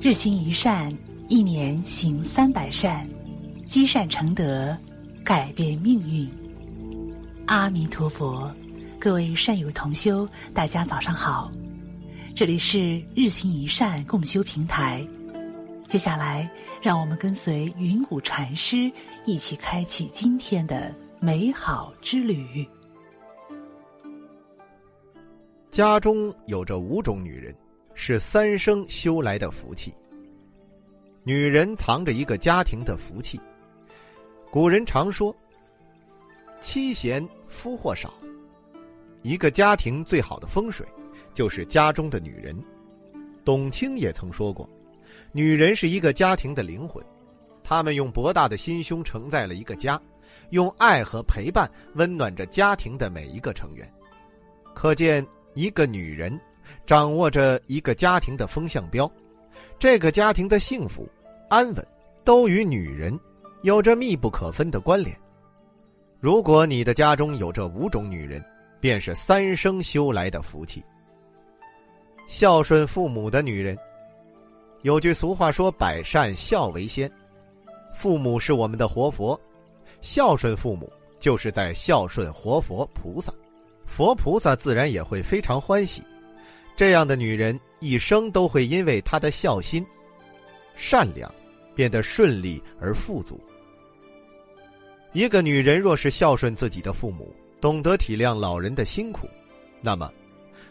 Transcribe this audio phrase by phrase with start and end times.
[0.00, 0.96] 日行一善，
[1.28, 3.04] 一年行三百善，
[3.66, 4.76] 积善成德，
[5.24, 6.30] 改变命运。
[7.46, 8.48] 阿弥陀佛，
[9.00, 11.50] 各位善友同修，大家早上好，
[12.32, 15.04] 这里是日行一善共修平台。
[15.88, 16.48] 接下来，
[16.80, 18.88] 让我们跟随云谷禅师
[19.26, 22.64] 一起开启今天的美好之旅。
[25.72, 27.52] 家中有着五种女人，
[28.00, 29.92] 是三生修来的福气。
[31.24, 33.40] 女人藏着一个家庭的福气。
[34.52, 35.34] 古人常说
[36.60, 38.14] ：“妻贤夫祸少。”
[39.22, 40.86] 一个家庭最好的风水，
[41.34, 42.56] 就是家中的女人。
[43.44, 44.70] 董卿也曾说过
[45.34, 47.04] ：“女人是一个家庭的灵魂，
[47.64, 50.00] 她们用博大的心胸承载了一个家，
[50.50, 53.92] 用爱和陪伴温暖着家庭的每一个成员。”
[54.72, 55.26] 可见。
[55.54, 56.38] 一个女人
[56.86, 59.10] 掌握着一个家庭的风向标，
[59.78, 61.08] 这个家庭的幸福、
[61.48, 61.86] 安稳
[62.24, 63.18] 都与女人
[63.62, 65.14] 有着密不可分的关联。
[66.20, 68.44] 如果你的家中有这五种女人，
[68.80, 70.82] 便是三生修来的福气。
[72.26, 73.78] 孝顺父母的女人，
[74.82, 77.10] 有句俗话说：“百善孝为先。”
[77.94, 79.40] 父母是我们的活佛，
[80.00, 83.32] 孝顺父母就是在孝顺活佛菩萨。
[83.86, 86.02] 佛菩萨自然也会非常欢喜，
[86.78, 89.84] 这样的女人一生都会因为她的孝心、
[90.76, 91.28] 善良，
[91.74, 93.36] 变得顺利而富足。
[95.12, 99.28] 一个女人若是孝顺自己的父母，懂得体谅老人的辛苦，
[99.80, 100.08] 那么，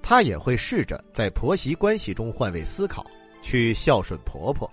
[0.00, 3.04] 她也会试着在婆媳关系中换位思考，
[3.42, 4.70] 去孝顺婆婆。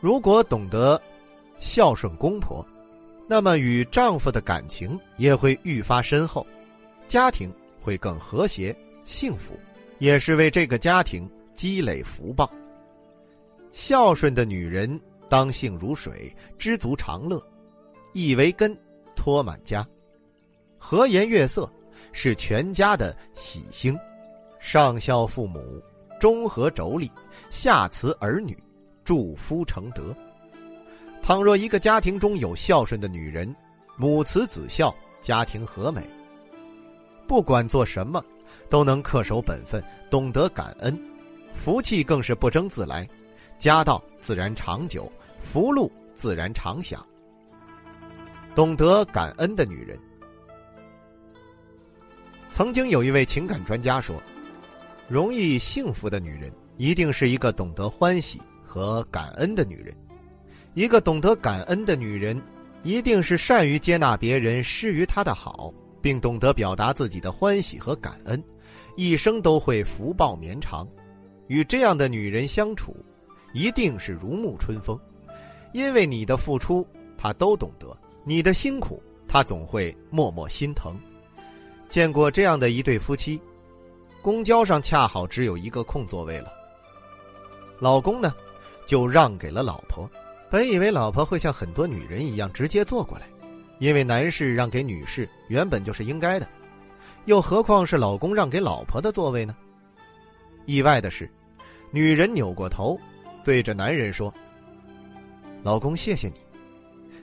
[0.00, 1.00] 如果懂得
[1.60, 2.66] 孝顺公婆，
[3.28, 6.44] 那么与丈夫的感情也会愈发深厚。
[7.06, 8.74] 家庭会更和谐
[9.04, 9.58] 幸福，
[9.98, 12.50] 也是为这个家庭积累福报。
[13.70, 17.42] 孝顺的女人，当性如水，知足常乐，
[18.12, 18.76] 义为根，
[19.16, 19.86] 托满家。
[20.78, 21.70] 和颜悦色，
[22.12, 23.98] 是全家的喜星。
[24.60, 25.82] 上孝父母，
[26.20, 27.10] 中和妯娌，
[27.50, 28.56] 下慈儿女，
[29.04, 30.14] 助夫成德。
[31.20, 33.54] 倘若一个家庭中有孝顺的女人，
[33.96, 36.02] 母慈子孝，家庭和美。
[37.26, 38.22] 不管做什么，
[38.68, 40.98] 都能恪守本分，懂得感恩，
[41.52, 43.08] 福气更是不争自来，
[43.58, 45.10] 家道自然长久，
[45.40, 47.04] 福禄自然常享。
[48.54, 49.98] 懂得感恩的女人，
[52.50, 54.16] 曾经有一位情感专家说
[55.08, 59.92] ：“容易幸福的女人，一定是一个懂得欢喜和感恩的女人。
[60.74, 62.40] 一个懂得感恩的女人，
[62.82, 65.72] 一定是善于接纳别人施于她的好。”
[66.04, 68.44] 并懂得表达自己的欢喜和感恩，
[68.94, 70.86] 一生都会福报绵长。
[71.46, 72.94] 与这样的女人相处，
[73.54, 75.00] 一定是如沐春风，
[75.72, 77.90] 因为你的付出她都懂得，
[78.22, 80.94] 你的辛苦她总会默默心疼。
[81.88, 83.40] 见过这样的一对夫妻，
[84.20, 86.52] 公交上恰好只有一个空座位了，
[87.78, 88.34] 老公呢，
[88.84, 90.06] 就让给了老婆。
[90.50, 93.26] 本以为老婆会像很多女人一样直接坐过来。
[93.78, 96.48] 因为男士让给女士原本就是应该的，
[97.26, 99.54] 又何况是老公让给老婆的座位呢？
[100.66, 101.30] 意外的是，
[101.90, 102.98] 女人扭过头，
[103.44, 104.32] 对着男人说
[105.62, 106.34] ：“老公，谢谢你。”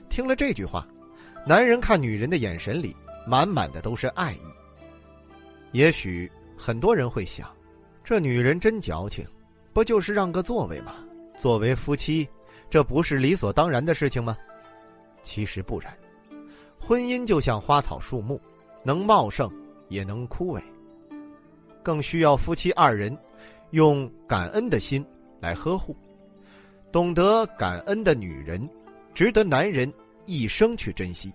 [0.08, 0.86] 听了这句话，
[1.46, 2.94] 男人看女人的眼神里
[3.26, 4.42] 满满的都是爱意。
[5.72, 7.48] 也许很多人会想，
[8.04, 9.26] 这女人真矫情，
[9.72, 10.94] 不就是让个座位吗？
[11.38, 12.28] 作为夫妻，
[12.68, 14.36] 这不是理所当然的事情吗？
[15.22, 15.92] 其实不然。
[16.84, 18.40] 婚姻就像花草树木，
[18.82, 19.48] 能茂盛
[19.88, 20.60] 也能枯萎，
[21.80, 23.16] 更需要夫妻二人
[23.70, 25.04] 用感恩的心
[25.40, 25.96] 来呵护。
[26.90, 28.68] 懂得感恩的女人，
[29.14, 29.90] 值得男人
[30.26, 31.32] 一生去珍惜。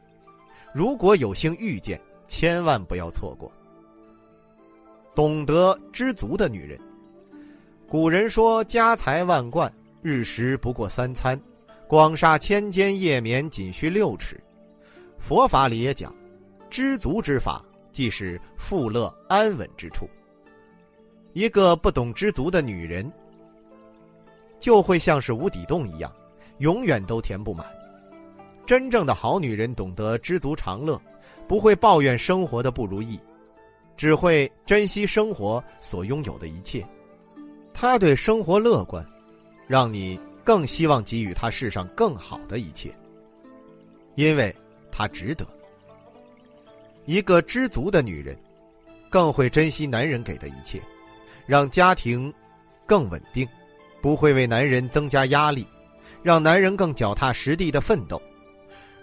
[0.73, 3.49] 如果有幸遇见，千万不要错过。
[5.15, 6.77] 懂得知足的女人，
[7.87, 11.39] 古人说：“家财万贯，日食不过三餐；
[11.87, 14.37] 广厦千间，夜眠仅需六尺。”
[15.19, 16.13] 佛法里也讲，
[16.69, 20.07] 知足之法，即是富乐安稳之处。
[21.33, 23.11] 一个不懂知足的女人，
[24.59, 26.11] 就会像是无底洞一样，
[26.59, 27.65] 永远都填不满。
[28.65, 30.99] 真正的好女人懂得知足常乐，
[31.47, 33.19] 不会抱怨生活的不如意，
[33.95, 36.85] 只会珍惜生活所拥有的一切。
[37.73, 39.05] 她对生活乐观，
[39.67, 42.95] 让你更希望给予她世上更好的一切，
[44.15, 44.55] 因为。
[44.97, 45.45] 她值得。
[47.05, 48.35] 一个知足的女人，
[49.11, 50.81] 更会珍惜男人给的一切，
[51.45, 52.33] 让家庭
[52.87, 53.47] 更稳定，
[54.01, 55.67] 不会为男人增加压力，
[56.23, 58.19] 让男人更脚踏实地的奋斗。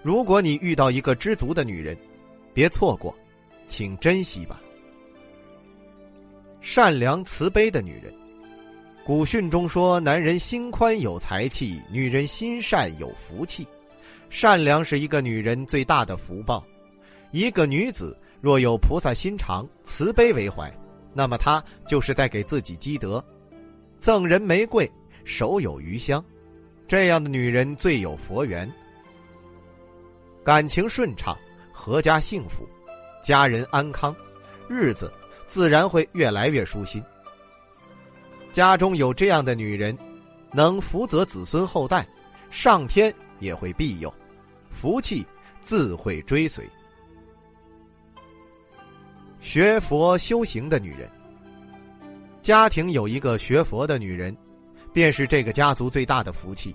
[0.03, 1.97] 如果你遇到一个知足的女人，
[2.53, 3.15] 别错过，
[3.69, 4.61] 请珍惜吧。
[6.61, 8.13] 善良慈悲的女人，
[9.07, 13.65] 古训中说：“男人心宽有财气，女人心善有福气。”
[14.35, 16.67] 善良是一个女人最大的福报。
[17.31, 20.69] 一个女子若有菩萨心肠、慈悲为怀，
[21.13, 23.25] 那么她就是在给自己积德。
[24.01, 24.91] 赠人玫瑰，
[25.25, 26.23] 手有余香，
[26.89, 28.69] 这样的女人最有佛缘。
[30.43, 31.39] 感情顺畅，
[31.73, 32.69] 阖家幸福，
[33.23, 34.13] 家人安康，
[34.69, 35.13] 日子
[35.47, 37.01] 自然会越来越舒心。
[38.51, 39.97] 家中有这样的女人，
[40.51, 42.05] 能福泽子孙后代，
[42.51, 44.13] 上天也会庇佑，
[44.75, 45.25] 福气
[45.61, 46.69] 自会追随。
[49.41, 51.09] 学佛修行的女人，
[52.43, 54.37] 家庭有一个学佛的女人，
[54.93, 56.75] 便是这个家族最大的福气。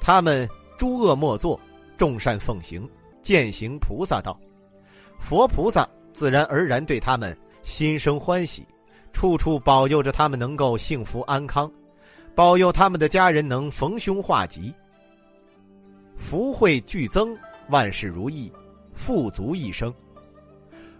[0.00, 0.46] 他们
[0.76, 1.58] 诸恶莫作。
[1.98, 2.88] 众善奉行，
[3.20, 4.36] 践行菩萨道，
[5.20, 8.66] 佛菩萨自然而然对他们心生欢喜，
[9.12, 11.70] 处处保佑着他们能够幸福安康，
[12.34, 14.74] 保佑他们的家人能逢凶化吉，
[16.22, 17.36] 福慧俱增，
[17.68, 18.50] 万事如意，
[18.94, 19.92] 富足一生。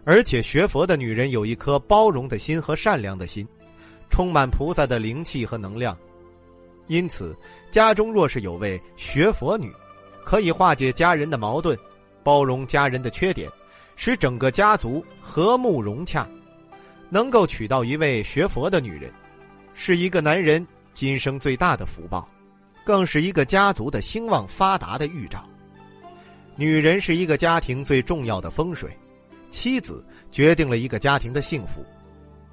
[0.04, 3.46] 而且学佛的女人有一颗包容的心和善良的心，
[4.10, 5.96] 充满菩萨的灵气和能量，
[6.88, 7.34] 因此
[7.70, 9.72] 家中若是有位学佛女。
[10.24, 11.76] 可以化解家人的矛盾，
[12.22, 13.48] 包容家人的缺点，
[13.96, 16.28] 使整个家族和睦融洽。
[17.08, 19.10] 能够娶到一位学佛的女人，
[19.74, 20.64] 是一个男人
[20.94, 22.28] 今生最大的福报，
[22.84, 25.44] 更是一个家族的兴旺发达的预兆。
[26.56, 28.96] 女人是一个家庭最重要的风水，
[29.50, 31.84] 妻子决定了一个家庭的幸福。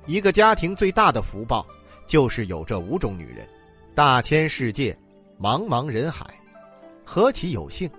[0.06, 1.66] 一个家庭最大的福报，
[2.08, 3.48] 就是有这五种女人。
[3.94, 4.98] 大千世界，
[5.40, 6.26] 茫茫人海。
[7.04, 7.90] 何其有幸，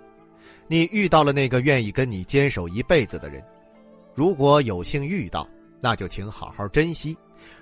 [0.66, 3.44] 你遇到了那个愿意跟你坚守一辈子的人。
[4.14, 5.46] 如果有幸遇到，
[5.80, 7.14] 那就请好好珍惜；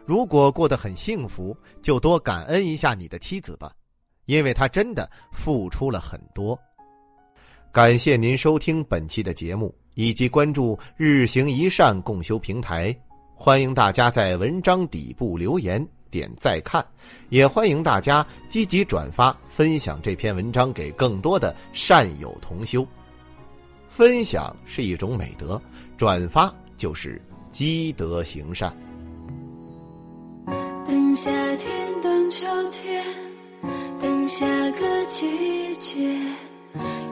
[0.07, 3.73] 如果过得很幸福，就多感恩一下你的妻子吧，
[4.29, 6.57] 因为他真的付出了很多。
[7.73, 12.95] 感谢您收听本期的节目，以及关注“日行一善共修平台”。
[13.35, 15.85] 欢迎大家在文章底部留言。
[16.11, 16.85] 点再看，
[17.29, 22.87] 也欢迎大家积极转发分享这篇文章给更多的善友同修。
[23.91, 25.61] 分享是一种美德，
[25.99, 27.21] 转发就是
[27.51, 28.75] 积德行善。
[30.87, 33.05] 等夏天，等秋天，
[34.39, 34.47] 下
[34.79, 35.99] 个季节，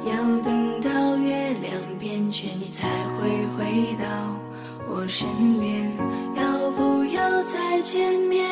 [0.05, 0.13] 要
[0.45, 2.87] 等到月亮变圆，你才
[3.19, 3.29] 会
[3.59, 4.07] 回到
[4.89, 5.27] 我身
[5.59, 5.91] 边。
[6.37, 8.47] 要不要再见面？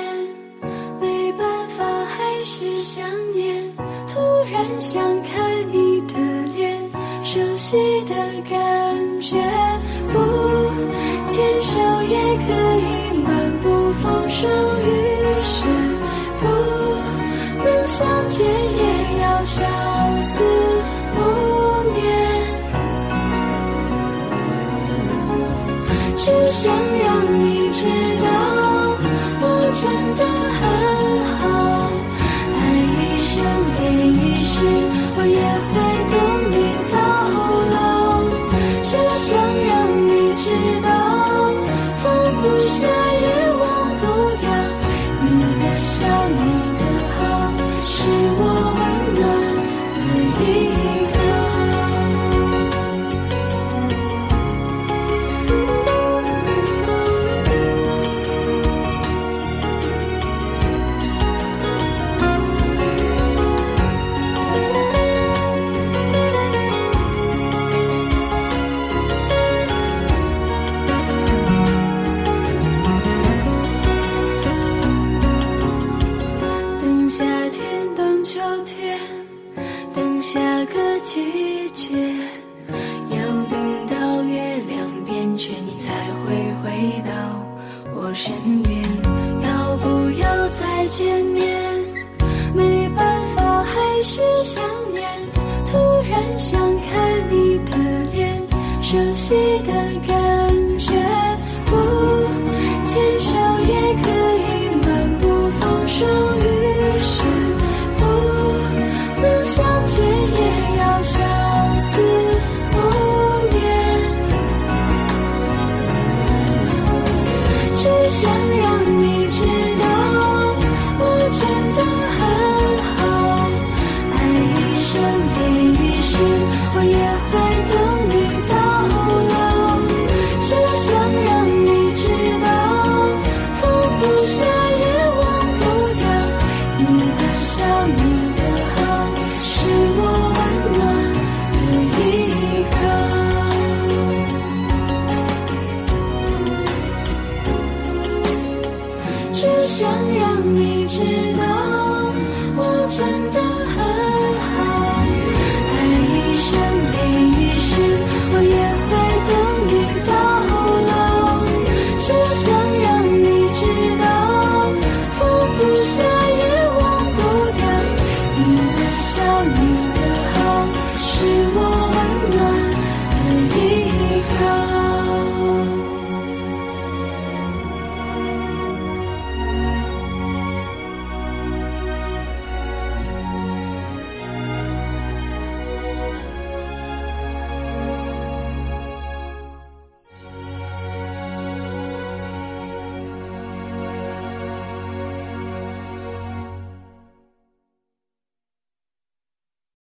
[1.00, 3.62] 没办法，还是想念，
[4.09, 4.19] 突
[4.50, 6.19] 然想看你的
[6.56, 6.77] 脸，
[7.23, 8.15] 熟悉的
[8.50, 9.37] 感觉。
[10.11, 10.19] 不
[11.29, 11.79] 牵手
[12.11, 12.50] 也可
[12.81, 14.50] 以漫步风霜
[14.82, 14.85] 雨
[15.44, 15.65] 雪，
[17.96, 19.55] 相见也要朝
[20.20, 20.43] 思
[21.14, 21.20] 暮
[21.93, 22.02] 念。
[26.17, 27.06] 只想让
[27.38, 27.87] 你知
[28.20, 28.26] 道，
[29.41, 29.44] 我
[29.81, 29.82] 真
[30.17, 30.20] 的